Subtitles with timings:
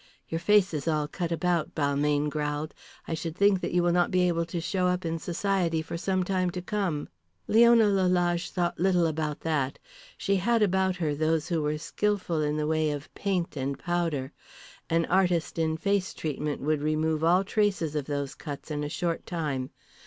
[0.27, 2.73] "Your face is all cut about," Balmayne growled.
[3.07, 5.95] "I should think that you will not be able to show up in society for
[5.95, 7.07] some time to come."
[7.47, 9.77] Leona Lalage thought little about that.
[10.17, 14.31] She had about her those who were skilful in the way of paint and powder.
[14.89, 19.27] An artist in face treatment would remove all traces of those cuts in a short
[19.27, 19.69] time.